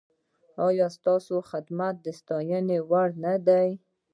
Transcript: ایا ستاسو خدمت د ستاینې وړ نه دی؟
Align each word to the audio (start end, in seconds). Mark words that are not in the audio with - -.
ایا 0.67 0.87
ستاسو 0.97 1.35
خدمت 1.49 1.95
د 2.05 2.07
ستاینې 2.19 2.77
وړ 2.89 3.09
نه 3.23 3.33
دی؟ 3.47 3.69